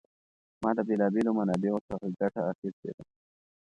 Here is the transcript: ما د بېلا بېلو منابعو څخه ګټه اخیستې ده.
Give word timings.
ما 0.63 0.69
د 0.77 0.79
بېلا 0.87 1.07
بېلو 1.13 1.31
منابعو 1.39 1.85
څخه 1.89 2.05
ګټه 2.19 2.41
اخیستې 2.51 2.89
ده. 2.95 3.03